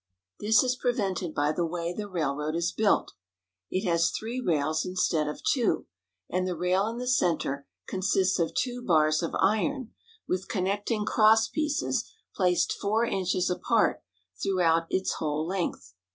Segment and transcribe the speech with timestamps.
[0.39, 3.13] This is prevented by the way the railroad is built.
[3.69, 5.85] It has three rails instead of two,
[6.27, 9.93] and the rail in the center consists of two bars of iron,
[10.27, 14.01] with connecting crosspieces placed four inches apart
[14.41, 15.93] throughout its whole length.